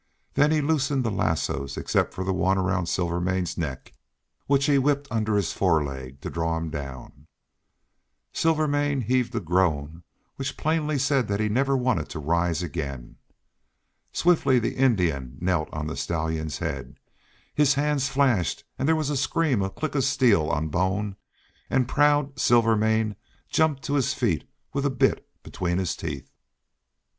Then 0.33 0.49
he 0.49 0.61
loosed 0.61 0.89
the 1.03 1.11
lassoes 1.11 1.77
except 1.77 2.15
the 2.15 2.33
one 2.33 2.57
around 2.57 2.87
Silvermane's 2.87 3.55
neck, 3.55 3.93
which 4.47 4.65
he 4.65 4.79
whipped 4.79 5.07
under 5.11 5.35
his 5.35 5.53
foreleg 5.53 6.21
to 6.21 6.29
draw 6.31 6.57
him 6.57 6.71
down. 6.71 7.27
Silvermane 8.33 9.01
heaved 9.01 9.35
a 9.35 9.39
groan 9.39 10.01
which 10.37 10.57
plainly 10.57 10.97
said 10.97 11.29
he 11.39 11.47
never 11.49 11.77
wanted 11.77 12.09
to 12.09 12.17
rise 12.17 12.63
again. 12.63 13.17
Swiftly 14.11 14.57
the 14.57 14.75
Indian 14.75 15.37
knelt 15.39 15.69
on 15.71 15.85
the 15.85 15.95
stallion's 15.95 16.57
head; 16.57 16.97
his 17.53 17.75
hands 17.75 18.09
flashed; 18.09 18.63
there 18.79 18.95
was 18.95 19.11
a 19.11 19.15
scream, 19.15 19.61
a 19.61 19.69
click 19.69 19.93
of 19.93 20.03
steel 20.03 20.49
on 20.49 20.69
bone; 20.69 21.15
and 21.69 21.87
proud 21.87 22.39
Silvermane 22.39 23.15
jumped 23.51 23.83
to 23.83 23.93
his 23.93 24.15
feet 24.15 24.49
with 24.73 24.83
a 24.83 24.89
bit 24.89 25.29
between 25.43 25.77
his 25.77 25.95
teeth. 25.95 26.31